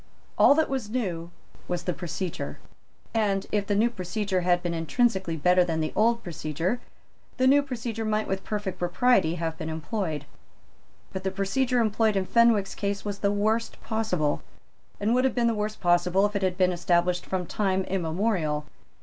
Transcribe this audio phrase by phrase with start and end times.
[0.35, 1.29] All that was new
[1.67, 2.57] was the procedure;
[3.13, 6.79] and, if the new procedure had been intrinsically better than the old procedure,
[7.37, 10.25] the new procedure might with perfect propriety have been employed.
[11.13, 14.41] But the procedure employed in Fenwick's case was the worst possible,
[14.99, 18.65] and would have been the worst possible if it had been established from time immemorial.